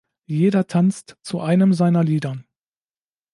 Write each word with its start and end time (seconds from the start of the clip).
Jeder 0.25 0.65
tanzt 0.65 1.15
zu 1.21 1.41
einem 1.41 1.73
seiner 1.75 2.03
Lieder. 2.03 2.43